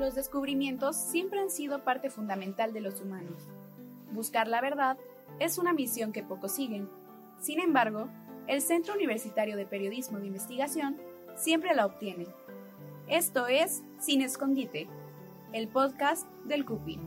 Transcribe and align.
Los 0.00 0.14
descubrimientos 0.14 0.96
siempre 0.96 1.40
han 1.40 1.50
sido 1.50 1.84
parte 1.84 2.08
fundamental 2.08 2.72
de 2.72 2.80
los 2.80 3.02
humanos. 3.02 3.46
Buscar 4.12 4.48
la 4.48 4.62
verdad 4.62 4.96
es 5.40 5.58
una 5.58 5.74
misión 5.74 6.10
que 6.10 6.22
pocos 6.22 6.52
siguen. 6.52 6.88
Sin 7.38 7.60
embargo, 7.60 8.08
el 8.46 8.62
Centro 8.62 8.94
Universitario 8.94 9.58
de 9.58 9.66
Periodismo 9.66 10.18
de 10.18 10.28
Investigación 10.28 10.96
siempre 11.36 11.74
la 11.74 11.84
obtiene. 11.84 12.28
Esto 13.08 13.46
es 13.46 13.82
Sin 13.98 14.22
Escondite, 14.22 14.88
el 15.52 15.68
podcast 15.68 16.26
del 16.46 16.64
CUPI. 16.64 16.98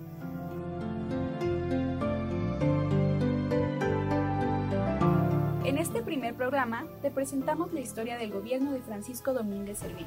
En 5.65 5.79
este 5.79 6.03
primer 6.03 6.35
programa 6.35 6.85
te 7.01 7.09
presentamos 7.09 7.73
la 7.73 7.79
historia 7.79 8.19
del 8.19 8.31
gobierno 8.31 8.71
de 8.71 8.81
Francisco 8.81 9.33
Domínguez 9.33 9.79
Servín, 9.79 10.05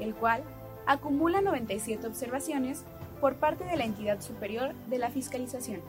el 0.00 0.14
cual 0.14 0.42
acumula 0.88 1.42
97 1.42 2.06
observaciones 2.06 2.84
por 3.20 3.36
parte 3.36 3.64
de 3.64 3.76
la 3.76 3.84
entidad 3.84 4.20
superior 4.22 4.74
de 4.88 4.98
la 4.98 5.10
fiscalización. 5.10 5.82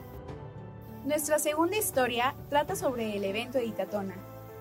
Nuestra 1.06 1.38
segunda 1.38 1.78
historia 1.78 2.34
trata 2.50 2.76
sobre 2.76 3.16
el 3.16 3.24
evento 3.24 3.56
de 3.56 3.72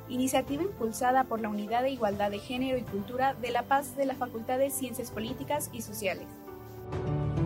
iniciativa 0.07 0.63
impulsada 0.63 1.25
por 1.25 1.41
la 1.41 1.49
Unidad 1.49 1.83
de 1.83 1.91
Igualdad 1.91 2.31
de 2.31 2.39
Género 2.39 2.77
y 2.77 2.83
Cultura 2.83 3.33
de 3.33 3.51
La 3.51 3.63
Paz 3.63 3.97
de 3.97 4.05
la 4.05 4.15
Facultad 4.15 4.57
de 4.57 4.69
Ciencias 4.69 5.11
Políticas 5.11 5.69
y 5.73 5.81
Sociales. 5.81 6.27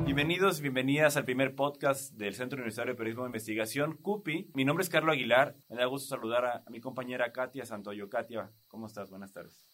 Bienvenidos, 0.06 0.62
bienvenidas 0.62 1.18
al 1.18 1.26
primer 1.26 1.56
podcast 1.56 2.14
del 2.14 2.36
Centro 2.36 2.58
Universitario 2.58 2.94
de 2.94 2.98
Periodismo 2.98 3.24
de 3.24 3.30
Investigación, 3.30 3.98
CUPI. 3.98 4.52
Mi 4.54 4.66
nombre 4.66 4.84
es 4.84 4.90
Carlos 4.90 5.14
Aguilar. 5.14 5.56
Me 5.68 5.78
da 5.78 5.86
gusto 5.86 6.16
saludar 6.16 6.46
a, 6.46 6.64
mi 6.70 6.80
compañera 6.80 7.32
Katia 7.34 7.66
Santoyo. 7.66 8.08
Katia, 8.08 8.52
¿cómo 8.68 8.86
estás? 8.86 9.10
Buenas 9.10 9.34
tardes. 9.34 9.66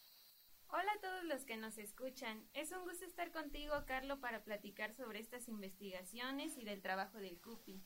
Hola 0.71 0.91
a 0.97 1.01
todos 1.01 1.23
los 1.23 1.45
que 1.45 1.57
nos 1.57 1.79
escuchan. 1.79 2.43
Es 2.53 2.71
un 2.71 2.83
gusto 2.83 3.03
estar 3.03 3.31
contigo, 3.31 3.73
Carlos, 3.87 4.19
para 4.19 4.43
platicar 4.43 4.93
sobre 4.93 5.19
estas 5.19 5.47
investigaciones 5.47 6.59
y 6.59 6.63
del 6.63 6.81
trabajo 6.81 7.17
del 7.17 7.39
CUPI 7.39 7.81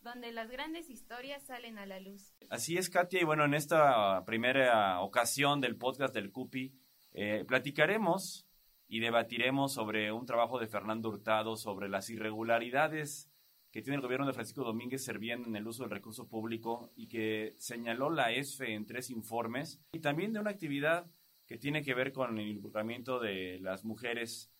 donde 0.00 0.32
las 0.32 0.50
grandes 0.50 0.90
historias 0.90 1.42
salen 1.44 1.78
a 1.78 1.86
la 1.86 1.98
luz. 1.98 2.34
Así 2.50 2.76
es, 2.76 2.90
Katia, 2.90 3.22
y 3.22 3.24
bueno, 3.24 3.46
en 3.46 3.54
esta 3.54 4.22
primera 4.26 5.00
ocasión 5.00 5.62
del 5.62 5.76
podcast 5.76 6.12
del 6.12 6.30
CUPI, 6.30 6.74
eh, 7.12 7.44
platicaremos 7.48 8.46
y 8.86 9.00
debatiremos 9.00 9.72
sobre 9.72 10.12
un 10.12 10.26
trabajo 10.26 10.58
de 10.58 10.66
Fernando 10.66 11.08
Hurtado 11.08 11.56
sobre 11.56 11.88
las 11.88 12.10
irregularidades 12.10 13.30
que 13.70 13.80
tiene 13.80 13.96
el 13.96 14.02
gobierno 14.02 14.26
de 14.26 14.34
Francisco 14.34 14.62
Domínguez 14.62 15.02
Servién 15.02 15.44
en 15.46 15.56
el 15.56 15.66
uso 15.66 15.84
del 15.84 15.90
recurso 15.90 16.28
público 16.28 16.92
y 16.94 17.08
que 17.08 17.54
señaló 17.56 18.10
la 18.10 18.30
ESFE 18.30 18.74
en 18.74 18.84
tres 18.84 19.08
informes, 19.08 19.80
y 19.92 20.00
también 20.00 20.34
de 20.34 20.40
una 20.40 20.50
actividad 20.50 21.06
que 21.46 21.58
tiene 21.58 21.82
que 21.82 21.94
ver 21.94 22.12
con 22.12 22.38
el 22.38 22.48
involucramiento 22.48 23.18
de 23.20 23.58
las 23.60 23.84
mujeres 23.84 24.52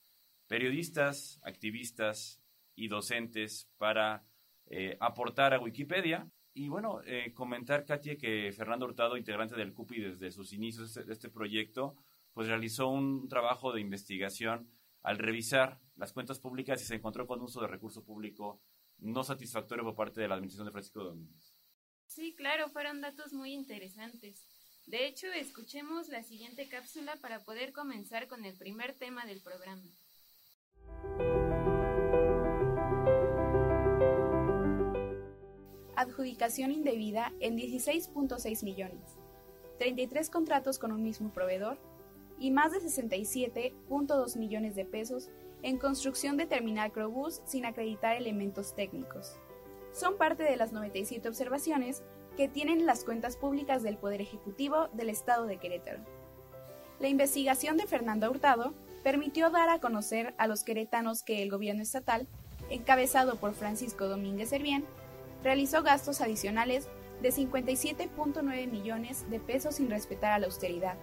periodistas, 0.46 1.40
activistas 1.42 2.42
y 2.74 2.88
docentes 2.88 3.70
para 3.78 4.26
eh, 4.66 4.96
aportar 5.00 5.54
a 5.54 5.60
Wikipedia. 5.60 6.30
Y 6.52 6.68
bueno, 6.68 7.00
eh, 7.04 7.32
comentar, 7.34 7.84
Katia, 7.84 8.16
que 8.16 8.52
Fernando 8.52 8.86
Hurtado, 8.86 9.16
integrante 9.16 9.56
del 9.56 9.72
CUPI 9.72 10.00
desde 10.00 10.30
sus 10.30 10.52
inicios 10.52 10.94
de 10.94 11.12
este 11.12 11.28
proyecto, 11.28 11.96
pues 12.32 12.48
realizó 12.48 12.88
un 12.88 13.28
trabajo 13.28 13.72
de 13.72 13.80
investigación 13.80 14.70
al 15.02 15.18
revisar 15.18 15.80
las 15.96 16.12
cuentas 16.12 16.40
públicas 16.40 16.80
y 16.82 16.84
se 16.84 16.94
encontró 16.94 17.26
con 17.26 17.40
uso 17.42 17.60
de 17.60 17.68
recurso 17.68 18.04
público 18.04 18.60
no 18.98 19.22
satisfactorio 19.24 19.84
por 19.84 19.94
parte 19.94 20.20
de 20.20 20.28
la 20.28 20.34
administración 20.34 20.66
de 20.66 20.72
Francisco 20.72 21.04
Domínguez. 21.04 21.54
Sí, 22.06 22.34
claro, 22.34 22.68
fueron 22.68 23.00
datos 23.00 23.32
muy 23.32 23.52
interesantes. 23.52 24.53
De 24.86 25.06
hecho, 25.06 25.26
escuchemos 25.28 26.08
la 26.08 26.22
siguiente 26.22 26.68
cápsula 26.68 27.16
para 27.16 27.44
poder 27.44 27.72
comenzar 27.72 28.28
con 28.28 28.44
el 28.44 28.56
primer 28.56 28.94
tema 28.94 29.26
del 29.26 29.40
programa. 29.40 29.84
adjudicación 35.96 36.70
indebida 36.70 37.32
en 37.40 37.56
16.6 37.56 38.64
millones, 38.64 39.16
33 39.78 40.30
contratos 40.30 40.78
con 40.78 40.92
un 40.92 41.02
mismo 41.02 41.32
proveedor 41.32 41.78
y 42.38 42.50
más 42.50 42.72
de 42.72 42.80
67.2 42.80 44.36
millones 44.36 44.74
de 44.74 44.84
pesos 44.84 45.30
en 45.62 45.78
construcción 45.78 46.36
de 46.36 46.46
terminal 46.46 46.92
Crobús 46.92 47.40
sin 47.46 47.64
acreditar 47.64 48.16
elementos 48.16 48.74
técnicos. 48.74 49.38
Son 49.92 50.16
parte 50.16 50.42
de 50.42 50.56
las 50.56 50.72
97 50.72 51.28
observaciones 51.28 52.02
que 52.36 52.48
tienen 52.48 52.86
las 52.86 53.04
cuentas 53.04 53.36
públicas 53.36 53.82
del 53.82 53.96
Poder 53.96 54.20
Ejecutivo 54.20 54.88
del 54.92 55.08
Estado 55.08 55.46
de 55.46 55.58
Querétaro. 55.58 56.00
La 57.00 57.08
investigación 57.08 57.76
de 57.76 57.86
Fernando 57.86 58.30
Hurtado 58.30 58.74
permitió 59.02 59.50
dar 59.50 59.68
a 59.68 59.80
conocer 59.80 60.34
a 60.38 60.46
los 60.46 60.64
queretanos 60.64 61.22
que 61.22 61.42
el 61.42 61.50
gobierno 61.50 61.82
estatal, 61.82 62.26
encabezado 62.70 63.36
por 63.36 63.54
Francisco 63.54 64.08
Domínguez 64.08 64.48
Servién, 64.48 64.84
realizó 65.42 65.82
gastos 65.82 66.20
adicionales 66.20 66.88
de 67.22 67.30
57.9 67.30 68.70
millones 68.70 69.28
de 69.30 69.40
pesos 69.40 69.76
sin 69.76 69.90
respetar 69.90 70.32
a 70.32 70.38
la 70.38 70.46
austeridad, 70.46 70.96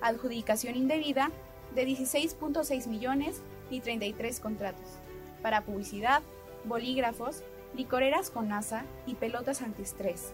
adjudicación 0.00 0.76
indebida 0.76 1.30
de 1.74 1.86
16.6 1.86 2.86
millones 2.88 3.42
y 3.70 3.80
33 3.80 4.40
contratos, 4.40 4.98
para 5.42 5.64
publicidad, 5.64 6.22
bolígrafos, 6.64 7.42
licoreras 7.74 8.30
con 8.30 8.52
asa 8.52 8.84
y 9.06 9.14
pelotas 9.14 9.62
antiestrés. 9.62 10.32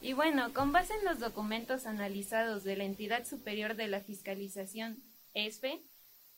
Y 0.00 0.12
bueno, 0.14 0.52
con 0.52 0.72
base 0.72 0.94
en 0.94 1.04
los 1.04 1.20
documentos 1.20 1.86
analizados 1.86 2.64
de 2.64 2.76
la 2.76 2.84
entidad 2.84 3.24
superior 3.24 3.76
de 3.76 3.88
la 3.88 4.00
fiscalización, 4.00 5.02
ESFE, 5.34 5.82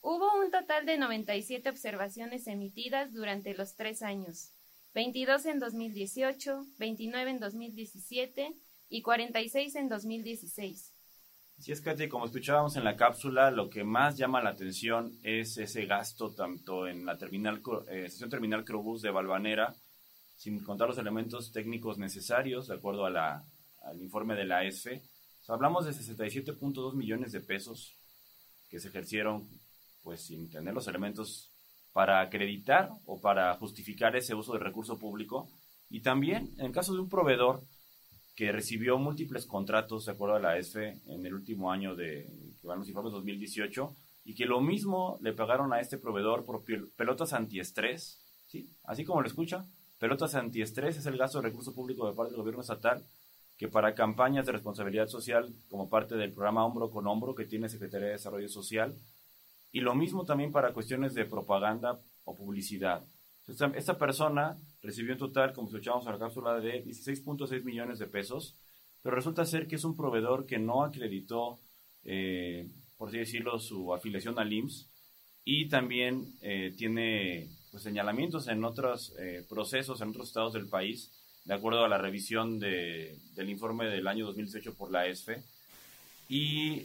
Hubo 0.07 0.39
un 0.39 0.51
total 0.51 0.85
de 0.85 0.99
97 0.99 1.67
observaciones 1.71 2.47
emitidas 2.47 3.15
durante 3.15 3.55
los 3.55 3.75
tres 3.75 4.03
años, 4.03 4.53
22 4.93 5.47
en 5.47 5.59
2018, 5.59 6.67
29 6.77 7.31
en 7.31 7.41
2017 7.41 8.55
y 8.91 9.01
46 9.01 9.77
en 9.77 9.89
2016. 9.89 10.93
Si 11.59 11.73
es 11.73 11.81
que, 11.81 12.09
como 12.09 12.27
escuchábamos 12.27 12.77
en 12.77 12.85
la 12.85 12.97
cápsula, 12.97 13.51
lo 13.51 13.71
que 13.71 13.85
más 13.85 14.17
llama 14.17 14.43
la 14.43 14.51
atención 14.51 15.19
es 15.23 15.57
ese 15.57 15.87
gasto 15.87 16.35
tanto 16.35 16.87
en 16.87 17.07
la 17.07 17.17
terminal, 17.17 17.63
eh, 17.89 18.05
estación 18.07 18.29
terminal 18.29 18.65
Crobús 18.65 19.03
de 19.03 19.11
Balvanera, 19.11 19.75
sin 20.37 20.63
contar 20.63 20.89
los 20.89 20.99
elementos 20.99 21.53
técnicos 21.53 21.97
necesarios, 21.97 22.67
de 22.67 22.75
acuerdo 22.75 23.07
al 23.07 24.01
informe 24.01 24.35
de 24.35 24.45
la 24.45 24.65
ESFE. 24.65 25.03
hablamos 25.49 25.87
de 25.87 25.93
67.2 25.93 26.95
millones 26.95 27.33
de 27.33 27.41
pesos 27.41 27.95
que 28.69 28.81
se 28.81 28.89
ejercieron 28.89 29.49
pues 30.03 30.27
sin 30.27 30.51
tener 30.51 30.75
los 30.75 30.89
elementos 30.89 31.51
para 31.93 32.21
acreditar 32.21 32.91
o 33.07 33.21
para 33.21 33.55
justificar 33.57 34.17
ese 34.17 34.35
uso 34.35 34.53
del 34.53 34.63
recurso 34.63 34.99
público. 34.99 35.49
Y 35.89 36.01
también 36.01 36.53
en 36.59 36.73
caso 36.73 36.93
de 36.93 37.01
un 37.01 37.09
proveedor 37.09 37.63
que 38.35 38.53
recibió 38.53 38.99
múltiples 38.99 39.47
contratos 39.47 40.07
de 40.07 40.13
acuerdo 40.13 40.37
a 40.37 40.41
la 40.41 40.59
ESFE 40.59 41.01
en 41.07 41.25
el 41.25 41.35
último 41.35 41.71
año 41.71 41.95
de 41.95 42.29
que 42.61 42.67
van 42.67 42.79
los 42.79 42.89
informes 42.89 43.13
2018 43.13 43.95
y 44.25 44.35
que 44.35 44.47
lo 44.47 44.61
mismo 44.61 45.19
le 45.21 45.33
pagaron 45.33 45.73
a 45.73 45.81
este 45.81 45.99
proveedor 45.99 46.45
por 46.45 46.65
pelotas 46.97 47.33
antiestrés, 47.33 48.21
¿sí? 48.47 48.69
así 48.85 49.05
como 49.05 49.21
lo 49.21 49.27
escucha, 49.27 49.65
pelotas 49.99 50.35
antiestrés 50.35 50.97
es 50.97 51.07
el 51.07 51.17
gasto 51.17 51.41
de 51.41 51.49
recurso 51.49 51.75
público 51.75 52.09
de 52.09 52.15
parte 52.15 52.33
del 52.33 52.41
gobierno 52.41 52.63
estatal 52.63 53.05
que 53.57 53.69
para 53.69 53.95
campañas 53.95 54.47
de 54.47 54.53
responsabilidad 54.53 55.07
social 55.07 55.55
como 55.69 55.89
parte 55.89 56.17
del 56.17 56.33
programa 56.33 56.65
Hombro 56.65 56.91
con 56.91 57.07
Hombro 57.07 57.35
que 57.35 57.45
tiene 57.45 57.69
Secretaría 57.69 58.09
de 58.09 58.13
Desarrollo 58.15 58.49
Social 58.49 58.97
y 59.71 59.81
lo 59.81 59.95
mismo 59.95 60.25
también 60.25 60.53
para 60.53 60.73
cuestiones 60.73 61.15
de 61.15 61.25
propaganda 61.25 62.01
o 62.25 62.35
publicidad. 62.35 63.05
Esta, 63.47 63.99
persona 63.99 64.57
recibió 64.85 65.13
en 65.13 65.19
total, 65.19 65.53
como 65.53 65.67
escuchamos 65.67 66.07
en 66.07 66.13
la 66.13 66.19
cápsula, 66.19 66.61
de 66.61 66.85
16.6 66.85 67.65
millones 67.65 67.99
de 67.99 68.07
pesos, 68.07 68.57
pero 69.03 69.17
resulta 69.17 69.45
ser 69.45 69.67
que 69.67 69.75
es 69.77 69.85
un 69.85 69.97
proveedor 69.97 70.47
que 70.47 70.59
no 70.59 70.85
acreditó, 70.85 71.59
eh, 72.05 72.71
por 72.97 73.09
así 73.09 73.19
decirlo, 73.19 73.59
su 73.59 73.93
afiliación 73.93 74.39
al 74.39 74.53
IMSS 74.53 74.89
y 75.45 75.69
también 75.69 76.37
eh, 76.41 76.73
tiene 76.77 77.49
pues, 77.71 77.83
señalamientos 77.83 78.47
en 78.49 78.65
otros 78.65 79.15
eh, 79.19 79.45
procesos 79.49 80.01
en 80.01 80.11
otros 80.11 80.29
estados 80.29 80.53
del 80.53 80.69
país, 80.69 81.11
de 81.45 81.55
acuerdo 81.55 81.85
a 81.85 81.89
la 81.89 81.99
revisión 81.99 82.59
de, 82.61 83.19
del 83.35 83.51
informe 83.51 83.87
del 83.87 84.07
año 84.07 84.25
2018 84.27 84.75
por 84.75 84.91
la 84.91 85.07
ESFE. 85.07 85.43
Y 86.29 86.81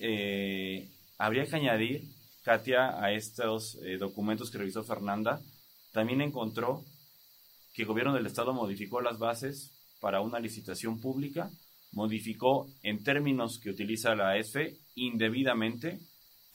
habría 1.18 1.46
que 1.46 1.56
añadir 1.56 2.04
Katia, 2.44 3.04
a 3.04 3.12
estos 3.12 3.76
eh, 3.84 3.98
documentos 3.98 4.50
que 4.50 4.58
revisó 4.58 4.84
Fernanda, 4.84 5.42
también 5.92 6.22
encontró 6.22 6.84
que 7.74 7.84
el 7.84 7.88
gobierno 7.88 8.14
del 8.14 8.26
Estado 8.26 8.54
modificó 8.54 9.02
las 9.02 9.20
bases 9.20 9.72
para 10.00 10.22
una 10.22 10.40
licitación 10.40 11.00
pública, 11.00 11.50
modificó 11.92 12.68
en 12.84 13.04
términos 13.04 13.60
que 13.60 13.70
utiliza 13.70 14.16
la 14.16 14.38
ESFE 14.38 14.78
indebidamente 14.96 16.00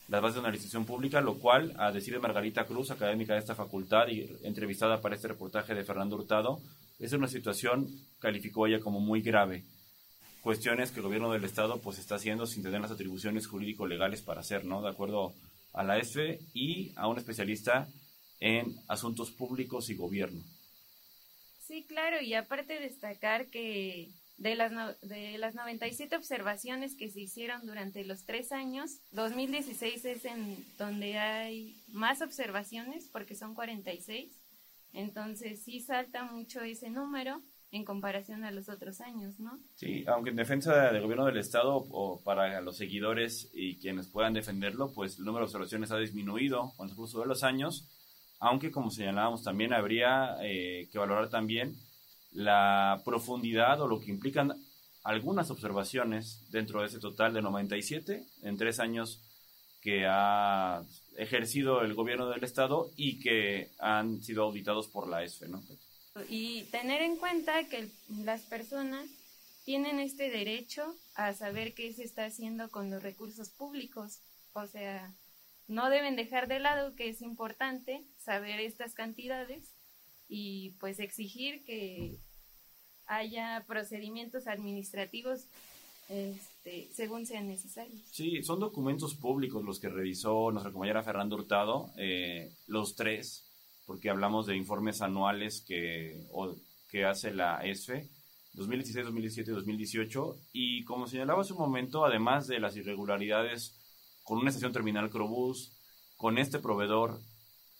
las 0.08 0.20
bases 0.20 0.34
de 0.34 0.40
una 0.40 0.50
licitación 0.50 0.84
pública, 0.84 1.20
lo 1.20 1.38
cual, 1.38 1.74
a 1.78 1.90
decir 1.90 2.12
de 2.12 2.20
Margarita 2.20 2.66
Cruz, 2.66 2.90
académica 2.90 3.32
de 3.32 3.38
esta 3.38 3.54
facultad 3.54 4.08
y 4.08 4.28
entrevistada 4.42 5.00
para 5.00 5.14
este 5.14 5.28
reportaje 5.28 5.74
de 5.74 5.84
Fernando 5.84 6.16
Hurtado, 6.16 6.60
es 6.98 7.12
una 7.12 7.26
situación, 7.26 7.88
calificó 8.18 8.66
ella 8.66 8.80
como 8.80 9.00
muy 9.00 9.22
grave. 9.22 9.64
cuestiones 10.42 10.90
que 10.90 11.00
el 11.00 11.06
gobierno 11.06 11.32
del 11.32 11.44
estado 11.44 11.80
pues 11.80 11.98
está 11.98 12.16
haciendo 12.16 12.44
sin 12.44 12.62
tener 12.62 12.82
las 12.82 12.90
atribuciones 12.90 13.46
jurídico-legales 13.46 14.20
para 14.20 14.40
hacer, 14.40 14.66
¿no? 14.66 14.82
De 14.82 14.90
acuerdo 14.90 15.32
a 15.72 15.82
la 15.82 15.96
ESFE 15.96 16.38
y 16.52 16.92
a 16.96 17.08
un 17.08 17.16
especialista 17.16 17.88
en 18.40 18.76
asuntos 18.86 19.30
públicos 19.30 19.88
y 19.88 19.94
gobierno. 19.94 20.42
Sí, 21.66 21.84
claro, 21.84 22.20
y 22.20 22.34
aparte 22.34 22.78
destacar 22.78 23.46
que 23.46 24.10
de 24.36 24.54
las, 24.54 24.72
de 25.00 25.38
las 25.38 25.54
97 25.54 26.16
observaciones 26.16 26.96
que 26.96 27.10
se 27.10 27.20
hicieron 27.20 27.66
durante 27.66 28.04
los 28.04 28.24
tres 28.24 28.52
años, 28.52 29.00
2016 29.12 30.04
es 30.04 30.24
en 30.24 30.64
donde 30.78 31.18
hay 31.18 31.76
más 31.88 32.20
observaciones, 32.20 33.08
porque 33.10 33.34
son 33.34 33.54
46. 33.54 34.30
Entonces 34.92 35.62
sí 35.64 35.80
salta 35.80 36.24
mucho 36.24 36.60
ese 36.60 36.90
número 36.90 37.42
en 37.70 37.84
comparación 37.84 38.44
a 38.44 38.52
los 38.52 38.68
otros 38.68 39.00
años, 39.00 39.40
¿no? 39.40 39.58
Sí, 39.74 40.04
aunque 40.06 40.30
en 40.30 40.36
defensa 40.36 40.92
del 40.92 41.02
gobierno 41.02 41.26
del 41.26 41.38
Estado 41.38 41.76
o 41.76 42.20
para 42.22 42.60
los 42.60 42.76
seguidores 42.76 43.50
y 43.52 43.76
quienes 43.78 44.06
puedan 44.06 44.32
defenderlo, 44.32 44.92
pues 44.92 45.18
el 45.18 45.24
número 45.24 45.44
de 45.44 45.46
observaciones 45.46 45.90
ha 45.90 45.98
disminuido 45.98 46.72
con 46.76 46.88
el 46.88 46.94
curso 46.94 47.20
de 47.20 47.26
los 47.26 47.42
años, 47.42 47.88
aunque 48.44 48.70
como 48.70 48.90
señalábamos 48.90 49.42
también 49.42 49.72
habría 49.72 50.36
eh, 50.42 50.86
que 50.92 50.98
valorar 50.98 51.30
también 51.30 51.74
la 52.32 53.00
profundidad 53.02 53.80
o 53.80 53.88
lo 53.88 54.00
que 54.00 54.10
implican 54.10 54.52
algunas 55.02 55.50
observaciones 55.50 56.44
dentro 56.50 56.82
de 56.82 56.88
ese 56.88 56.98
total 56.98 57.32
de 57.32 57.40
97 57.40 58.22
en 58.42 58.56
tres 58.58 58.80
años 58.80 59.22
que 59.80 60.04
ha 60.06 60.82
ejercido 61.16 61.80
el 61.80 61.94
gobierno 61.94 62.28
del 62.28 62.44
Estado 62.44 62.90
y 62.96 63.18
que 63.18 63.70
han 63.78 64.22
sido 64.22 64.44
auditados 64.44 64.88
por 64.88 65.08
la 65.08 65.22
ESFE, 65.22 65.48
¿no? 65.48 65.62
Y 66.28 66.64
tener 66.64 67.00
en 67.00 67.16
cuenta 67.16 67.64
que 67.64 67.88
las 68.24 68.42
personas 68.42 69.06
tienen 69.64 70.00
este 70.00 70.28
derecho 70.28 70.94
a 71.14 71.32
saber 71.32 71.72
qué 71.72 71.94
se 71.94 72.04
está 72.04 72.26
haciendo 72.26 72.68
con 72.68 72.90
los 72.90 73.02
recursos 73.02 73.48
públicos. 73.48 74.20
O 74.52 74.66
sea, 74.66 75.14
no 75.66 75.90
deben 75.90 76.16
dejar 76.16 76.48
de 76.48 76.60
lado 76.60 76.94
que 76.94 77.08
es 77.08 77.22
importante 77.22 78.04
saber 78.18 78.60
estas 78.60 78.94
cantidades 78.94 79.74
y 80.28 80.70
pues 80.80 81.00
exigir 81.00 81.64
que 81.64 82.18
haya 83.06 83.64
procedimientos 83.66 84.46
administrativos 84.46 85.46
este, 86.08 86.88
según 86.92 87.26
sean 87.26 87.48
necesarios. 87.48 88.00
Sí, 88.10 88.42
son 88.42 88.60
documentos 88.60 89.14
públicos 89.14 89.64
los 89.64 89.80
que 89.80 89.88
revisó 89.88 90.50
nuestra 90.50 90.72
compañera 90.72 91.02
Fernando 91.02 91.36
Hurtado, 91.36 91.90
eh, 91.96 92.52
los 92.66 92.94
tres, 92.94 93.50
porque 93.86 94.10
hablamos 94.10 94.46
de 94.46 94.56
informes 94.56 95.00
anuales 95.00 95.64
que, 95.66 96.26
que 96.90 97.04
hace 97.04 97.32
la 97.32 97.64
ESFE, 97.64 98.08
2016, 98.52 99.06
2017 99.06 99.50
y 99.50 99.54
2018, 99.54 100.36
y 100.52 100.84
como 100.84 101.06
señalaba 101.06 101.40
hace 101.40 101.54
un 101.54 101.58
momento, 101.58 102.04
además 102.04 102.46
de 102.46 102.60
las 102.60 102.76
irregularidades 102.76 103.74
con 104.24 104.38
una 104.38 104.48
estación 104.48 104.72
terminal 104.72 105.10
Crobús, 105.10 105.72
con 106.16 106.38
este 106.38 106.58
proveedor, 106.58 107.20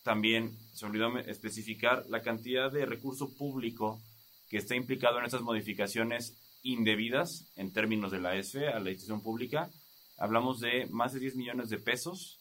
también 0.05 0.56
se 0.75 0.87
olvidó 0.87 1.19
especificar 1.19 2.05
la 2.08 2.23
cantidad 2.23 2.70
de 2.70 2.87
recurso 2.87 3.35
público 3.37 4.00
que 4.49 4.58
está 4.58 4.76
implicado 4.76 5.19
en 5.19 5.25
estas 5.25 5.41
modificaciones 5.41 6.37
indebidas 6.62 7.50
en 7.56 7.73
términos 7.73 8.12
de 8.12 8.20
la 8.20 8.37
ESFE 8.37 8.69
a 8.69 8.81
la 8.81 8.91
institución 8.91 9.23
pública. 9.23 9.70
Hablamos 10.19 10.61
de 10.61 10.87
más 10.91 11.14
de 11.14 11.20
10 11.20 11.37
millones 11.37 11.70
de 11.70 11.79
pesos 11.79 12.38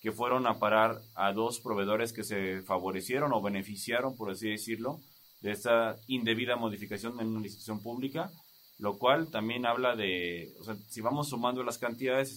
que 0.00 0.12
fueron 0.12 0.46
a 0.46 0.58
parar 0.58 1.00
a 1.14 1.32
dos 1.32 1.60
proveedores 1.60 2.12
que 2.12 2.24
se 2.24 2.62
favorecieron 2.62 3.32
o 3.32 3.42
beneficiaron, 3.42 4.16
por 4.16 4.30
así 4.30 4.50
decirlo, 4.50 5.00
de 5.40 5.52
esta 5.52 5.96
indebida 6.06 6.56
modificación 6.56 7.20
en 7.20 7.28
una 7.28 7.46
institución 7.46 7.80
pública, 7.80 8.30
lo 8.78 8.98
cual 8.98 9.30
también 9.30 9.66
habla 9.66 9.96
de, 9.96 10.54
o 10.60 10.64
sea, 10.64 10.76
si 10.88 11.00
vamos 11.00 11.28
sumando 11.28 11.62
las 11.62 11.78
cantidades, 11.78 12.32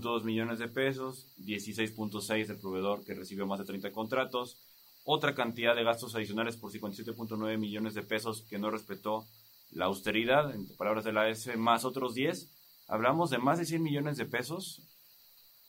67.2 0.00 0.24
millones 0.24 0.58
de 0.58 0.68
pesos, 0.68 1.26
16.6 1.38 2.46
del 2.46 2.58
proveedor 2.58 3.04
que 3.04 3.14
recibió 3.14 3.46
más 3.46 3.58
de 3.58 3.64
30 3.64 3.92
contratos, 3.92 4.56
otra 5.04 5.34
cantidad 5.34 5.74
de 5.74 5.84
gastos 5.84 6.14
adicionales 6.14 6.56
por 6.56 6.72
57.9 6.72 7.58
millones 7.58 7.94
de 7.94 8.02
pesos 8.02 8.42
que 8.48 8.58
no 8.58 8.70
respetó 8.70 9.26
la 9.70 9.86
austeridad, 9.86 10.54
en 10.54 10.66
palabras 10.76 11.04
de 11.04 11.12
la 11.12 11.28
S, 11.28 11.56
más 11.56 11.84
otros 11.84 12.14
10, 12.14 12.48
hablamos 12.88 13.30
de 13.30 13.38
más 13.38 13.58
de 13.58 13.64
100 13.64 13.82
millones 13.82 14.16
de 14.16 14.26
pesos 14.26 14.82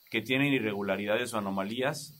que 0.10 0.22
tienen 0.22 0.54
irregularidades 0.54 1.34
o 1.34 1.38
anomalías 1.38 2.14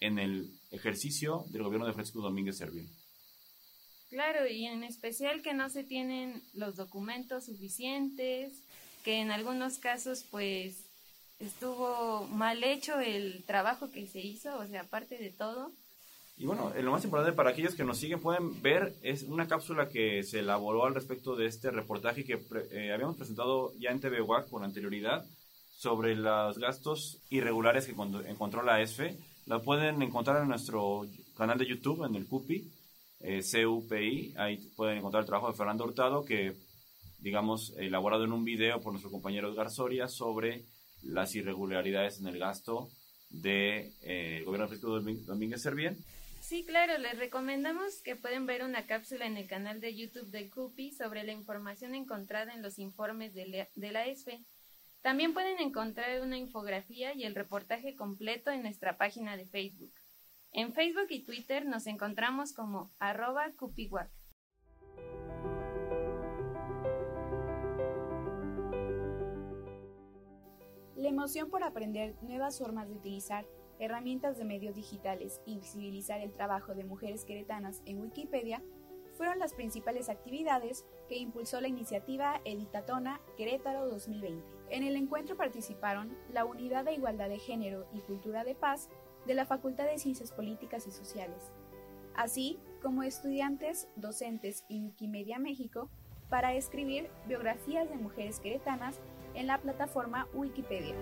en 0.00 0.18
el 0.18 0.50
ejercicio 0.70 1.44
del 1.48 1.62
gobierno 1.62 1.86
de 1.86 1.92
Francisco 1.92 2.20
Domínguez 2.20 2.56
Servil. 2.56 2.88
Claro, 4.08 4.46
y 4.46 4.66
en 4.66 4.82
especial 4.82 5.42
que 5.42 5.52
no 5.52 5.68
se 5.68 5.84
tienen 5.84 6.42
los 6.54 6.76
documentos 6.76 7.46
suficientes, 7.46 8.62
que 9.04 9.20
en 9.20 9.30
algunos 9.30 9.78
casos 9.78 10.24
pues 10.30 10.85
estuvo 11.38 12.26
mal 12.28 12.62
hecho 12.64 13.00
el 13.00 13.44
trabajo 13.44 13.90
que 13.90 14.06
se 14.06 14.20
hizo, 14.20 14.56
o 14.58 14.66
sea, 14.66 14.82
aparte 14.82 15.18
de 15.18 15.30
todo, 15.30 15.72
y 16.38 16.44
bueno, 16.44 16.70
lo 16.82 16.90
más 16.90 17.04
importante 17.04 17.34
para 17.34 17.50
aquellos 17.50 17.74
que 17.74 17.84
nos 17.84 17.96
siguen 17.96 18.20
pueden 18.20 18.60
ver 18.60 18.94
es 19.02 19.22
una 19.22 19.48
cápsula 19.48 19.88
que 19.88 20.22
se 20.22 20.40
elaboró 20.40 20.84
al 20.84 20.94
respecto 20.94 21.34
de 21.34 21.46
este 21.46 21.70
reportaje 21.70 22.24
que 22.24 22.38
eh, 22.72 22.92
habíamos 22.92 23.16
presentado 23.16 23.72
ya 23.78 23.90
en 23.90 24.00
TV 24.00 24.18
con 24.50 24.62
anterioridad 24.62 25.24
sobre 25.78 26.14
los 26.14 26.58
gastos 26.58 27.22
irregulares 27.30 27.86
que 27.86 27.92
encontró 27.92 28.62
la 28.62 28.82
ESFE. 28.82 29.16
La 29.46 29.60
pueden 29.60 30.02
encontrar 30.02 30.42
en 30.42 30.48
nuestro 30.48 31.06
canal 31.38 31.56
de 31.56 31.66
YouTube, 31.66 32.04
en 32.04 32.14
el 32.16 32.26
CUPI, 32.26 32.70
eh, 33.20 33.42
CUPI. 33.42 34.34
Ahí 34.36 34.58
pueden 34.76 34.98
encontrar 34.98 35.22
el 35.22 35.26
trabajo 35.26 35.50
de 35.50 35.56
Fernando 35.56 35.84
Hurtado, 35.84 36.24
que, 36.26 36.54
digamos, 37.18 37.72
elaborado 37.78 38.24
en 38.24 38.32
un 38.32 38.44
video 38.44 38.80
por 38.82 38.92
nuestro 38.92 39.10
compañero 39.10 39.50
Edgar 39.50 39.70
Soria 39.70 40.06
sobre 40.06 40.66
las 41.06 41.34
irregularidades 41.34 42.20
en 42.20 42.28
el 42.28 42.38
gasto 42.38 42.88
del 43.30 43.42
de, 43.42 43.92
eh, 44.02 44.42
gobierno 44.44 44.66
de 44.66 44.76
Francisco 44.76 45.00
Domínguez 45.26 45.62
Servién. 45.62 45.96
Sí, 46.46 46.64
claro, 46.64 46.96
les 46.98 47.18
recomendamos 47.18 48.02
que 48.02 48.14
pueden 48.14 48.46
ver 48.46 48.62
una 48.62 48.86
cápsula 48.86 49.26
en 49.26 49.36
el 49.36 49.48
canal 49.48 49.80
de 49.80 49.96
YouTube 49.96 50.30
de 50.30 50.48
CUPI 50.48 50.92
sobre 50.92 51.24
la 51.24 51.32
información 51.32 51.92
encontrada 51.92 52.54
en 52.54 52.62
los 52.62 52.78
informes 52.78 53.34
de 53.34 53.66
la, 53.74 54.06
ESFE. 54.06 54.44
También 55.02 55.34
pueden 55.34 55.58
encontrar 55.58 56.20
una 56.22 56.38
infografía 56.38 57.14
y 57.14 57.24
el 57.24 57.34
reportaje 57.34 57.96
completo 57.96 58.52
en 58.52 58.62
nuestra 58.62 58.96
página 58.96 59.36
de 59.36 59.46
Facebook. 59.46 59.92
En 60.52 60.72
Facebook 60.72 61.08
y 61.10 61.24
Twitter 61.24 61.66
nos 61.66 61.88
encontramos 61.88 62.52
como 62.52 62.92
arroba 63.00 63.50
cupiwac. 63.56 64.08
La 70.96 71.10
emoción 71.10 71.50
por 71.50 71.62
aprender 71.62 72.14
nuevas 72.22 72.58
formas 72.58 72.88
de 72.88 72.94
utilizar 72.94 73.44
herramientas 73.78 74.38
de 74.38 74.46
medios 74.46 74.74
digitales 74.74 75.42
y 75.44 75.58
visibilizar 75.58 76.22
el 76.22 76.32
trabajo 76.32 76.74
de 76.74 76.84
mujeres 76.84 77.26
queretanas 77.26 77.82
en 77.84 78.00
Wikipedia 78.00 78.62
fueron 79.12 79.38
las 79.38 79.52
principales 79.52 80.08
actividades 80.08 80.86
que 81.06 81.18
impulsó 81.18 81.60
la 81.60 81.68
iniciativa 81.68 82.40
Editatona 82.46 83.20
Querétaro 83.36 83.86
2020. 83.90 84.42
En 84.70 84.84
el 84.84 84.96
encuentro 84.96 85.36
participaron 85.36 86.16
la 86.32 86.46
Unidad 86.46 86.86
de 86.86 86.94
Igualdad 86.94 87.28
de 87.28 87.40
Género 87.40 87.86
y 87.92 88.00
Cultura 88.00 88.42
de 88.42 88.54
Paz 88.54 88.88
de 89.26 89.34
la 89.34 89.44
Facultad 89.44 89.84
de 89.84 89.98
Ciencias 89.98 90.32
Políticas 90.32 90.86
y 90.86 90.92
Sociales, 90.92 91.52
así 92.14 92.58
como 92.80 93.02
estudiantes, 93.02 93.86
docentes 93.96 94.64
y 94.66 94.80
Wikimedia 94.80 95.38
México 95.38 95.90
para 96.30 96.54
escribir 96.54 97.10
biografías 97.26 97.88
de 97.90 97.96
mujeres 97.96 98.40
queretanas 98.40 98.98
en 99.36 99.46
la 99.46 99.60
plataforma 99.60 100.26
Wikipedia. 100.32 100.94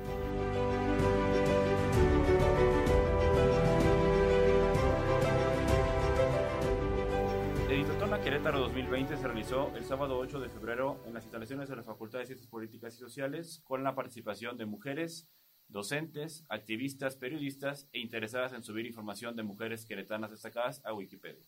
Editatona 7.70 8.20
Querétaro 8.20 8.60
2020 8.60 9.16
se 9.16 9.26
realizó 9.26 9.72
el 9.76 9.84
sábado 9.84 10.18
8 10.18 10.40
de 10.40 10.48
febrero 10.48 11.00
en 11.06 11.14
las 11.14 11.24
instalaciones 11.24 11.68
de 11.68 11.76
la 11.76 11.82
Facultad 11.82 12.18
de 12.18 12.26
Ciencias 12.26 12.48
Políticas 12.48 12.94
y 12.94 12.98
Sociales 12.98 13.62
con 13.64 13.82
la 13.82 13.94
participación 13.94 14.56
de 14.56 14.66
mujeres, 14.66 15.28
docentes, 15.68 16.44
activistas, 16.48 17.16
periodistas 17.16 17.88
e 17.92 18.00
interesadas 18.00 18.52
en 18.52 18.62
subir 18.62 18.86
información 18.86 19.34
de 19.36 19.42
mujeres 19.42 19.86
queretanas 19.86 20.30
destacadas 20.30 20.82
a 20.84 20.92
Wikipedia. 20.92 21.44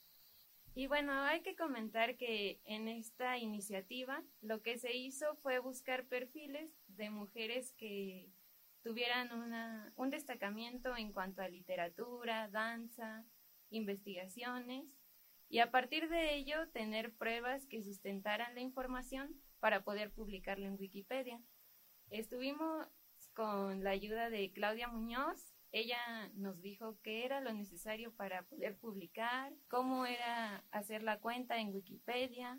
Y 0.79 0.89
bueno, 0.89 1.15
hay 1.23 1.41
que 1.41 1.57
comentar 1.57 2.19
que 2.19 2.61
en 2.67 2.87
esta 2.87 3.39
iniciativa 3.39 4.23
lo 4.43 4.61
que 4.61 4.77
se 4.77 4.95
hizo 4.95 5.35
fue 5.37 5.59
buscar 5.59 6.05
perfiles 6.05 6.71
de 6.87 7.09
mujeres 7.09 7.73
que 7.79 8.31
tuvieran 8.83 9.31
un 9.97 10.11
destacamiento 10.11 10.95
en 10.95 11.15
cuanto 11.15 11.41
a 11.41 11.49
literatura, 11.49 12.49
danza, 12.49 13.25
investigaciones 13.71 14.85
y 15.49 15.61
a 15.61 15.71
partir 15.71 16.11
de 16.11 16.35
ello 16.35 16.69
tener 16.75 17.15
pruebas 17.15 17.65
que 17.65 17.83
sustentaran 17.83 18.55
la 18.55 18.61
información 18.61 19.35
para 19.61 19.83
poder 19.83 20.13
publicarla 20.13 20.67
en 20.67 20.79
Wikipedia. 20.79 21.41
Estuvimos 22.11 22.87
con 23.33 23.83
la 23.83 23.93
ayuda 23.93 24.29
de 24.29 24.53
Claudia 24.53 24.89
Muñoz. 24.89 25.56
Ella 25.77 26.31
nos 26.37 26.63
dijo 26.63 26.99
qué 27.03 27.27
era 27.27 27.43
lo 27.43 27.53
necesario 27.53 28.11
para 28.15 28.45
poder 28.45 28.79
publicar, 28.79 29.53
cómo 29.69 30.07
era 30.07 30.65
hacer 30.71 31.03
la 31.03 31.21
cuenta 31.21 31.59
en 31.59 31.75
Wikipedia, 31.75 32.59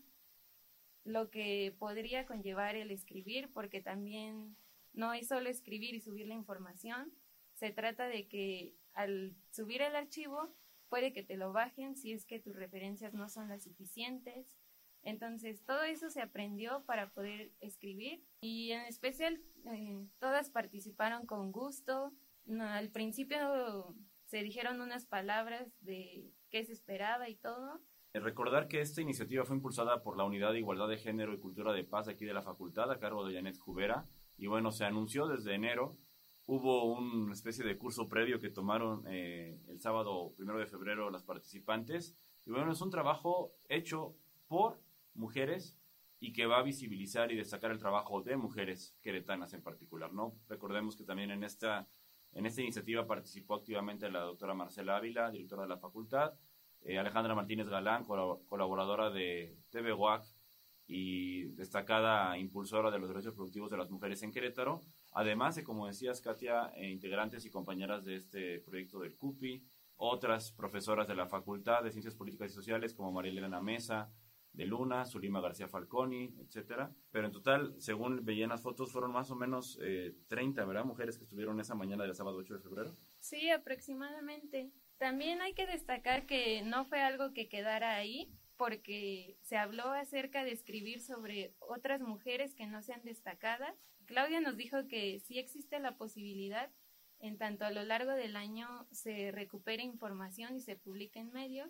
lo 1.03 1.31
que 1.31 1.75
podría 1.79 2.27
conllevar 2.27 2.75
el 2.75 2.91
escribir, 2.91 3.51
porque 3.51 3.81
también 3.81 4.55
no 4.93 5.15
es 5.15 5.29
solo 5.29 5.50
escribir 5.50 5.95
y 5.95 6.00
subir 6.00 6.27
la 6.27 6.36
información, 6.36 7.12
se 7.55 7.71
trata 7.71 8.07
de 8.07 8.27
que 8.27 8.75
al 8.93 9.36
subir 9.50 9.81
el 9.81 9.95
archivo 9.95 10.53
puede 10.88 11.12
que 11.12 11.24
te 11.24 11.38
lo 11.38 11.51
bajen 11.51 11.95
si 11.95 12.12
es 12.12 12.24
que 12.24 12.39
tus 12.39 12.55
referencias 12.55 13.15
no 13.15 13.29
son 13.29 13.50
las 13.50 13.63
suficientes. 13.63 14.59
Entonces, 15.01 15.65
todo 15.65 15.81
eso 15.81 16.12
se 16.12 16.21
aprendió 16.21 16.83
para 16.86 17.09
poder 17.09 17.51
escribir 17.62 18.24
y 18.41 18.74
en 18.74 18.81
especial 18.81 19.41
eh, 19.74 20.05
todas 20.19 20.51
participaron 20.51 21.25
con 21.25 21.51
gusto. 21.51 22.13
Al 22.59 22.89
principio 22.91 23.95
se 24.25 24.43
dijeron 24.43 24.81
unas 24.81 25.05
palabras 25.05 25.67
de 25.81 26.31
qué 26.49 26.63
se 26.65 26.73
esperaba 26.73 27.29
y 27.29 27.35
todo. 27.35 27.81
Recordar 28.13 28.67
que 28.67 28.81
esta 28.81 29.01
iniciativa 29.01 29.45
fue 29.45 29.55
impulsada 29.55 30.01
por 30.01 30.17
la 30.17 30.23
Unidad 30.23 30.51
de 30.51 30.59
Igualdad 30.59 30.87
de 30.87 30.97
Género 30.97 31.33
y 31.33 31.39
Cultura 31.39 31.73
de 31.73 31.83
Paz 31.83 32.07
aquí 32.07 32.25
de 32.25 32.33
la 32.33 32.41
facultad 32.41 32.89
a 32.91 32.99
cargo 32.99 33.25
de 33.25 33.35
Janet 33.35 33.57
Jubera 33.57 34.05
y 34.37 34.47
bueno, 34.47 34.71
se 34.71 34.85
anunció 34.85 35.27
desde 35.27 35.53
enero 35.53 35.97
Hubo 36.49 36.85
una 36.85 37.33
especie 37.33 37.65
de 37.65 37.77
curso 37.77 38.07
previo 38.07 38.39
que 38.39 38.49
tomaron 38.49 39.03
eh, 39.05 39.59
el 39.67 39.81
sábado 39.81 40.33
primero 40.37 40.57
de 40.57 40.65
febrero 40.65 41.09
las 41.09 41.23
participantes. 41.23 42.15
Y 42.45 42.51
bueno, 42.51 42.71
es 42.71 42.79
un 42.79 42.89
trabajo 42.89 43.51
hecho 43.67 44.15
por 44.47 44.81
mujeres 45.13 45.77
y 46.21 46.31
que 46.31 46.45
va 46.45 46.59
a 46.59 46.63
visibilizar 46.63 47.33
y 47.33 47.35
destacar 47.35 47.71
el 47.71 47.79
trabajo 47.79 48.21
de 48.21 48.37
mujeres 48.37 48.95
queretanas 49.01 49.53
en 49.53 49.61
particular, 49.61 50.13
¿no? 50.13 50.39
Recordemos 50.47 50.95
que 50.95 51.03
también 51.03 51.31
en 51.31 51.43
esta, 51.43 51.85
en 52.38 52.46
esta 52.46 52.62
iniciativa 52.62 53.08
participó 53.08 53.56
activamente 53.56 54.12
la 54.12 54.20
doctora 54.20 54.53
Marcela 54.53 54.98
Ávila, 54.98 55.32
directora 55.32 55.63
de 55.63 55.70
la 55.70 55.79
facultad, 55.79 56.34
eh, 56.82 57.00
Alejandra 57.00 57.34
Martínez 57.34 57.67
Galán, 57.67 58.03
colaboradora 58.03 59.10
de 59.10 59.58
TV 59.72 59.91
WAC 59.91 60.24
y 60.86 61.46
destacada 61.56 62.38
impulsora 62.38 62.91
de 62.91 63.00
los 63.00 63.10
derechos 63.10 63.34
productivos 63.34 63.72
de 63.72 63.77
las 63.77 63.89
mujeres 63.89 64.22
en 64.22 64.32
Querétaro, 64.32 64.82
además 65.13 65.56
de, 65.56 65.63
como 65.63 65.88
decías, 65.88 66.22
Katia, 66.22 66.72
eh, 66.75 66.91
integrantes 66.91 67.44
y 67.44 67.50
compañeras 67.50 68.06
de 68.06 68.17
este 68.17 68.60
proyecto 68.60 69.00
del 69.00 69.15
CUPI, 69.15 69.65
otras 69.96 70.51
profesoras 70.51 71.08
de 71.08 71.15
la 71.15 71.25
Facultad 71.25 71.84
de 71.84 71.91
Ciencias 71.91 72.13
Políticas 72.13 72.51
y 72.51 72.53
Sociales 72.53 72.94
como 72.94 73.12
María 73.12 73.32
Elena 73.32 73.62
Mesa, 73.62 74.12
de 74.57 74.65
Luna, 74.65 75.05
Zulima 75.05 75.39
García 75.39 75.67
Falconi, 75.67 76.33
etcétera. 76.39 76.91
Pero 77.11 77.27
en 77.27 77.31
total, 77.31 77.75
según 77.77 78.25
veían 78.25 78.49
las 78.49 78.63
fotos, 78.63 78.91
fueron 78.91 79.11
más 79.11 79.29
o 79.29 79.35
menos 79.35 79.79
30, 80.27 80.61
eh, 80.61 80.65
¿verdad? 80.65 80.83
Mujeres 80.83 81.17
que 81.17 81.23
estuvieron 81.23 81.59
esa 81.59 81.75
mañana 81.75 82.03
del 82.03 82.15
sábado 82.15 82.37
8 82.37 82.55
de 82.55 82.59
febrero. 82.59 82.97
Sí, 83.19 83.51
aproximadamente. 83.51 84.71
También 84.97 85.41
hay 85.41 85.53
que 85.53 85.67
destacar 85.67 86.25
que 86.25 86.63
no 86.63 86.85
fue 86.85 87.01
algo 87.01 87.33
que 87.33 87.47
quedara 87.47 87.95
ahí, 87.95 88.33
porque 88.57 89.37
se 89.43 89.57
habló 89.57 89.91
acerca 89.91 90.43
de 90.43 90.53
escribir 90.53 91.01
sobre 91.01 91.53
otras 91.59 92.01
mujeres 92.01 92.55
que 92.55 92.65
no 92.65 92.81
sean 92.81 93.03
destacadas. 93.03 93.75
Claudia 94.07 94.41
nos 94.41 94.57
dijo 94.57 94.87
que 94.87 95.19
sí 95.19 95.37
existe 95.37 95.79
la 95.79 95.97
posibilidad, 95.97 96.71
en 97.19 97.37
tanto 97.37 97.65
a 97.65 97.71
lo 97.71 97.83
largo 97.83 98.11
del 98.11 98.35
año 98.35 98.87
se 98.91 99.31
recupere 99.31 99.83
información 99.83 100.55
y 100.55 100.61
se 100.61 100.75
publique 100.75 101.19
en 101.19 101.31
medios. 101.31 101.69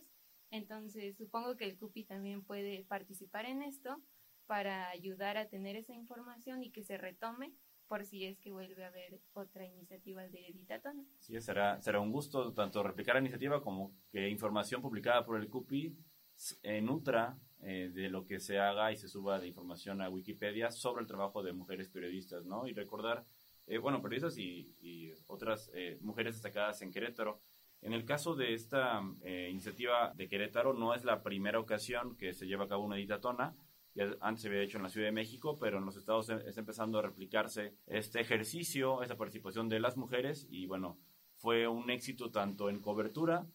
Entonces, 0.51 1.18
supongo 1.18 1.58
que 1.58 1.66
el 1.66 1.77
CUPI 1.77 2.06
también 2.06 2.44
puede 2.44 2.86
participar 2.86 3.46
en 3.46 3.62
esto 3.62 4.01
para 4.46 4.89
ayudar 4.89 5.38
a 5.38 5.48
tener 5.48 5.75
esa 5.75 5.94
información 5.94 6.63
y 6.63 6.72
que 6.72 6.84
se 6.84 6.98
retome 6.98 7.54
por 7.88 8.06
si 8.06 8.25
es 8.25 8.38
que 8.39 8.51
vuelve 8.51 8.84
a 8.84 8.88
haber 8.88 9.22
otra 9.34 9.66
iniciativa 9.66 10.27
de 10.27 10.48
Editatona. 10.48 11.06
Sí, 11.20 11.39
será, 11.39 11.82
será 11.82 12.00
un 12.00 12.12
gusto 12.12 12.54
tanto 12.54 12.84
replicar 12.84 13.16
la 13.16 13.22
iniciativa 13.22 13.62
como 13.62 13.94
que 14.12 14.30
información 14.30 14.82
publicada 14.82 15.25
por 15.25 15.39
el 15.39 15.50
CUPI 15.50 15.96
nutra 16.82 17.38
eh, 17.62 17.89
de 17.94 18.10
lo 18.10 18.25
que 18.25 18.39
se 18.39 18.60
haga 18.60 18.92
y 18.92 18.98
se 18.98 19.08
suba 19.08 19.39
de 19.39 19.48
información 19.48 20.01
a 20.01 20.10
Wikipedia 20.10 20.72
sobre 20.72 21.01
el 21.01 21.08
trabajo 21.08 21.42
de 21.42 21.54
mujeres 21.54 21.89
periodistas, 21.89 22.46
¿no? 22.46 22.68
Y 22.68 22.74
recordar, 22.74 23.25
eh, 23.66 23.80
bueno, 23.80 24.01
periodistas 24.01 24.38
y, 24.38 25.13
otras 25.27 25.72
eh, 25.74 25.98
mujeres 26.01 26.36
destacadas 26.36 26.82
en 26.82 26.92
Querétaro. 26.92 27.42
En 27.81 27.93
el 27.93 28.05
caso 28.05 28.36
de 28.36 28.53
esta 28.53 29.01
iniciativa 29.50 30.13
de 30.15 30.27
Querétaro, 30.27 30.74
no 30.74 30.93
es 30.93 31.05
la 31.05 31.22
primera 31.22 31.60
ocasión 31.60 32.17
que 32.17 32.34
se 32.34 32.48
lleva 32.48 32.65
a 32.65 32.67
cabo 32.67 32.84
una 32.84 32.98
editatona. 32.98 33.55
Ya 33.93 34.15
antes 34.19 34.41
se 34.41 34.48
había 34.50 34.62
hecho 34.62 34.77
en 34.77 34.84
la 34.84 34.89
Ciudad 34.89 35.07
de 35.07 35.12
México, 35.12 35.57
pero 35.60 35.77
en 35.77 35.86
los 35.86 35.96
estados 35.96 36.29
está 36.29 36.60
empezando 36.60 37.00
a 37.00 37.03
replicarse 37.03 37.75
este 37.86 38.19
ejercicio, 38.19 39.03
esta 39.03 39.15
participación 39.15 39.69
de 39.69 39.79
las 39.79 39.96
mujeres 39.96 40.48
y 40.50 40.65
bueno, 40.65 41.00
fue 41.36 41.67
un 41.67 41.89
éxito 41.89 42.31
tanto 42.31 42.69
en 42.69 42.81
cobertura 42.81 43.46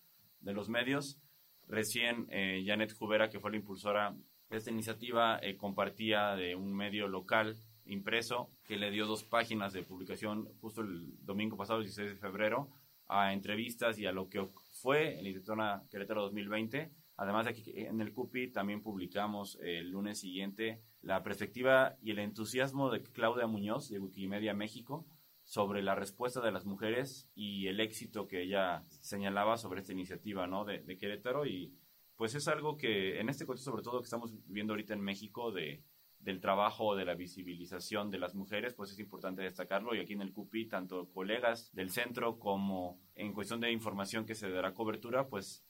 de 0.40 0.52
los 0.52 0.68
medios 0.68 1.20
Recién 1.68 2.26
eh, 2.30 2.62
Janet 2.66 2.92
Jubera, 2.92 3.30
que 3.30 3.40
fue 3.40 3.50
la 3.50 3.56
impulsora 3.56 4.14
de 4.50 4.56
esta 4.56 4.70
iniciativa, 4.70 5.38
eh, 5.38 5.56
compartía 5.56 6.34
de 6.36 6.54
un 6.54 6.74
medio 6.74 7.08
local 7.08 7.56
impreso 7.84 8.50
que 8.64 8.76
le 8.76 8.90
dio 8.90 9.06
dos 9.06 9.24
páginas 9.24 9.72
de 9.72 9.82
publicación 9.82 10.48
justo 10.60 10.82
el 10.82 11.16
domingo 11.24 11.56
pasado, 11.56 11.78
el 11.78 11.86
16 11.86 12.10
de 12.10 12.16
febrero, 12.16 12.68
a 13.08 13.32
entrevistas 13.32 13.98
y 13.98 14.06
a 14.06 14.12
lo 14.12 14.28
que 14.28 14.46
fue 14.80 15.18
el 15.18 15.26
Instituto 15.26 15.60
Querétaro 15.90 16.22
2020. 16.22 16.90
Además 17.16 17.46
de 17.46 17.54
que 17.54 17.86
en 17.86 18.00
el 18.00 18.12
CUPI 18.12 18.52
también 18.52 18.82
publicamos 18.82 19.58
el 19.62 19.90
lunes 19.90 20.20
siguiente 20.20 20.82
la 21.02 21.22
perspectiva 21.22 21.96
y 22.00 22.12
el 22.12 22.20
entusiasmo 22.20 22.90
de 22.90 23.02
Claudia 23.02 23.46
Muñoz 23.46 23.88
de 23.88 23.98
Wikimedia 23.98 24.54
México 24.54 25.06
sobre 25.44 25.82
la 25.82 25.94
respuesta 25.94 26.40
de 26.40 26.52
las 26.52 26.64
mujeres 26.64 27.28
y 27.34 27.66
el 27.66 27.80
éxito 27.80 28.28
que 28.28 28.42
ella 28.42 28.84
señalaba 29.00 29.58
sobre 29.58 29.80
esta 29.80 29.92
iniciativa 29.92 30.46
¿no? 30.46 30.64
de, 30.64 30.96
Querétaro 30.96 31.44
y 31.44 31.74
pues 32.16 32.36
es 32.36 32.46
algo 32.46 32.76
que 32.76 33.18
en 33.18 33.28
este 33.28 33.44
contexto 33.44 33.72
sobre 33.72 33.82
todo 33.82 34.00
que 34.00 34.04
estamos 34.04 34.32
viviendo 34.46 34.74
ahorita 34.74 34.94
en 34.94 35.00
México 35.00 35.50
de, 35.50 35.82
del 36.22 36.40
trabajo 36.40 36.94
de 36.94 37.04
la 37.04 37.14
visibilización 37.14 38.10
de 38.10 38.18
las 38.18 38.34
mujeres, 38.34 38.74
pues 38.74 38.92
es 38.92 38.98
importante 38.98 39.42
destacarlo 39.42 39.94
y 39.94 40.00
aquí 40.00 40.12
en 40.12 40.22
el 40.22 40.32
CUPI 40.32 40.68
tanto 40.68 41.10
colegas 41.12 41.70
del 41.72 41.90
centro 41.90 42.38
como 42.38 43.00
en 43.14 43.32
cuestión 43.32 43.60
de 43.60 43.72
información 43.72 44.24
que 44.24 44.36
se 44.36 44.48
dará 44.50 44.72
cobertura, 44.72 45.28
pues 45.28 45.64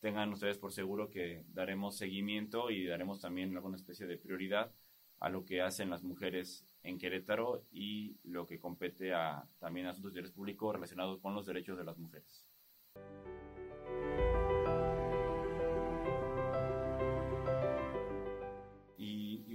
tengan 0.00 0.32
ustedes 0.32 0.58
por 0.58 0.72
seguro 0.72 1.10
que 1.10 1.44
daremos 1.48 1.96
seguimiento 1.96 2.70
y 2.70 2.86
daremos 2.86 3.20
también 3.20 3.56
alguna 3.56 3.76
especie 3.76 4.06
de 4.06 4.18
prioridad 4.18 4.72
a 5.20 5.30
lo 5.30 5.44
que 5.44 5.62
hacen 5.62 5.90
las 5.90 6.04
mujeres 6.04 6.66
en 6.82 6.98
Querétaro 6.98 7.64
y 7.72 8.18
lo 8.22 8.46
que 8.46 8.58
compete 8.58 9.14
a 9.14 9.48
también 9.58 9.86
asuntos 9.86 10.12
de 10.12 10.20
interés 10.20 10.36
público 10.36 10.72
relacionados 10.72 11.18
con 11.20 11.34
los 11.34 11.46
derechos 11.46 11.78
de 11.78 11.84
las 11.84 11.98
mujeres. 11.98 12.46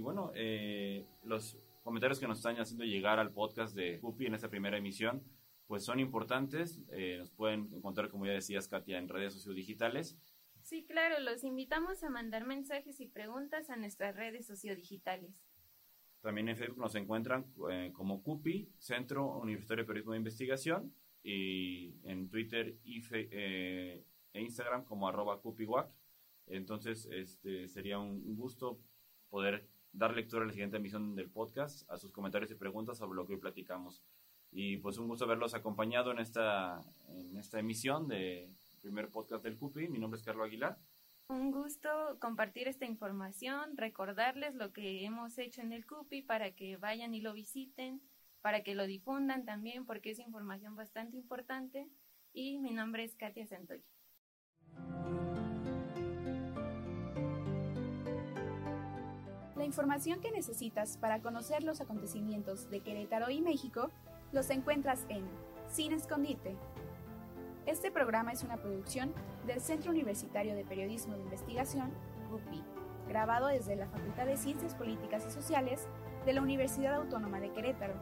Bueno, 0.04 0.30
eh, 0.34 1.06
los 1.24 1.58
comentarios 1.82 2.20
que 2.20 2.28
nos 2.28 2.38
están 2.38 2.56
haciendo 2.60 2.84
llegar 2.84 3.18
al 3.18 3.32
podcast 3.32 3.74
de 3.74 3.98
Pupi 3.98 4.26
en 4.26 4.34
esta 4.34 4.48
primera 4.48 4.76
emisión, 4.76 5.22
pues 5.66 5.82
son 5.82 5.98
importantes. 5.98 6.80
Eh, 6.92 7.16
nos 7.18 7.30
pueden 7.30 7.70
encontrar, 7.72 8.10
como 8.10 8.26
ya 8.26 8.32
decías, 8.32 8.68
Katia, 8.68 8.98
en 8.98 9.08
redes 9.08 9.32
sociodigitales. 9.32 10.18
Sí, 10.62 10.84
claro, 10.84 11.18
los 11.20 11.42
invitamos 11.42 12.04
a 12.04 12.10
mandar 12.10 12.46
mensajes 12.46 13.00
y 13.00 13.06
preguntas 13.06 13.70
a 13.70 13.76
nuestras 13.76 14.14
redes 14.14 14.46
sociodigitales. 14.46 15.42
También 16.20 16.48
en 16.48 16.56
Facebook 16.56 16.80
nos 16.80 16.94
encuentran 16.94 17.46
eh, 17.70 17.90
como 17.94 18.22
CUPI, 18.22 18.70
Centro 18.78 19.38
Universitario 19.38 19.84
de 19.84 19.86
Periodismo 19.86 20.12
de 20.12 20.18
Investigación, 20.18 20.94
y 21.22 21.94
en 22.04 22.28
Twitter 22.28 22.76
y 22.84 23.02
eh, 23.12 24.04
e 24.34 24.40
Instagram 24.40 24.84
como 24.84 25.08
arroba 25.08 25.40
CUPIWAC. 25.40 25.90
Entonces, 26.46 27.08
este, 27.10 27.68
sería 27.68 27.98
un 27.98 28.36
gusto 28.36 28.78
poder 29.30 29.66
dar 29.94 30.14
lectura 30.14 30.42
a 30.42 30.46
la 30.46 30.52
siguiente 30.52 30.76
emisión 30.76 31.14
del 31.14 31.30
podcast, 31.30 31.88
a 31.90 31.96
sus 31.96 32.12
comentarios 32.12 32.50
y 32.50 32.56
preguntas 32.56 32.98
sobre 32.98 33.16
lo 33.16 33.26
que 33.26 33.34
hoy 33.34 33.40
platicamos. 33.40 34.02
Y 34.50 34.76
pues 34.78 34.98
un 34.98 35.08
gusto 35.08 35.24
haberlos 35.24 35.54
acompañado 35.54 36.10
en 36.10 36.18
esta, 36.18 36.84
en 37.08 37.36
esta 37.36 37.58
emisión 37.58 38.08
de 38.08 38.50
primer 38.84 39.08
podcast 39.08 39.42
del 39.42 39.56
CUPI. 39.56 39.88
Mi 39.88 39.98
nombre 39.98 40.18
es 40.18 40.24
Carlos 40.24 40.46
Aguilar. 40.46 40.78
Un 41.28 41.50
gusto 41.50 41.88
compartir 42.20 42.68
esta 42.68 42.84
información, 42.84 43.78
recordarles 43.78 44.54
lo 44.54 44.72
que 44.72 45.04
hemos 45.06 45.38
hecho 45.38 45.62
en 45.62 45.72
el 45.72 45.86
CUPI 45.86 46.22
para 46.22 46.50
que 46.50 46.76
vayan 46.76 47.14
y 47.14 47.22
lo 47.22 47.32
visiten, 47.32 48.02
para 48.42 48.62
que 48.62 48.74
lo 48.74 48.86
difundan 48.86 49.46
también, 49.46 49.86
porque 49.86 50.10
es 50.10 50.18
información 50.18 50.76
bastante 50.76 51.16
importante. 51.16 51.88
Y 52.34 52.58
mi 52.58 52.72
nombre 52.72 53.04
es 53.04 53.14
Katia 53.14 53.46
Santoya. 53.46 53.93
La 59.64 59.68
información 59.68 60.20
que 60.20 60.30
necesitas 60.30 60.98
para 60.98 61.22
conocer 61.22 61.62
los 61.62 61.80
acontecimientos 61.80 62.68
de 62.68 62.80
Querétaro 62.80 63.30
y 63.30 63.40
México 63.40 63.88
los 64.30 64.50
encuentras 64.50 65.06
en 65.08 65.24
Sin 65.72 65.94
Escondite, 65.94 66.54
este 67.64 67.90
programa 67.90 68.32
es 68.32 68.42
una 68.42 68.58
producción 68.58 69.14
del 69.46 69.62
Centro 69.62 69.90
Universitario 69.90 70.54
de 70.54 70.66
Periodismo 70.66 71.14
de 71.14 71.22
Investigación, 71.22 71.90
RUPI, 72.30 72.62
grabado 73.08 73.46
desde 73.46 73.74
la 73.74 73.88
Facultad 73.88 74.26
de 74.26 74.36
Ciencias 74.36 74.74
Políticas 74.74 75.24
y 75.26 75.30
Sociales 75.30 75.88
de 76.26 76.34
la 76.34 76.42
Universidad 76.42 76.96
Autónoma 76.96 77.40
de 77.40 77.50
Querétaro. 77.50 77.94